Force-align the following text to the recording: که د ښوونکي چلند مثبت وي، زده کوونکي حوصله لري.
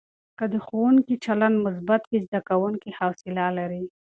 که 0.37 0.45
د 0.53 0.55
ښوونکي 0.65 1.15
چلند 1.25 1.55
مثبت 1.65 2.01
وي، 2.05 2.19
زده 2.27 2.39
کوونکي 2.49 2.89
حوصله 2.99 3.45
لري. 3.57 3.83